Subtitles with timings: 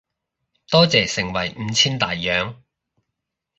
[0.67, 2.63] 多謝盛惠五千大洋